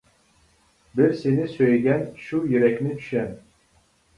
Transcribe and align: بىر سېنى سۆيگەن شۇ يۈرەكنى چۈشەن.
بىر 0.99 1.13
سېنى 1.19 1.45
سۆيگەن 1.51 2.07
شۇ 2.25 2.41
يۈرەكنى 2.55 2.99
چۈشەن. 3.03 3.37